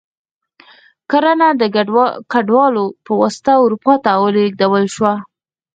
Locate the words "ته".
4.03-4.11